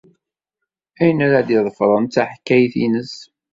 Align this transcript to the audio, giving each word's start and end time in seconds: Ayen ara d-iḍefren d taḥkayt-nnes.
Ayen 0.99 1.19
ara 1.25 1.47
d-iḍefren 1.47 2.05
d 2.07 2.11
taḥkayt-nnes. 2.13 3.13